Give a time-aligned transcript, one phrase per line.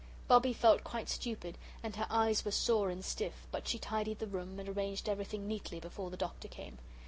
[0.27, 4.25] Bobbie felt quite stupid and her eyes were sore and stiff, but she tidied the
[4.25, 6.79] room, and arranged everything neatly before the Doctor came.